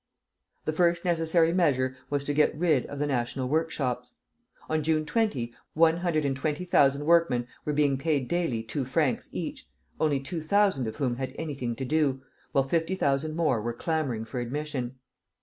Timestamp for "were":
7.65-7.71, 13.61-13.73